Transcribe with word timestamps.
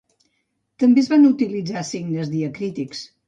També 0.83 1.03
es 1.03 1.09
van 1.11 1.27
utilitzar 1.29 1.85
signes 1.91 2.35
diacrítics. 2.35 3.05